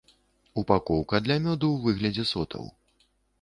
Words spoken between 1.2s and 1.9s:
для мёду ў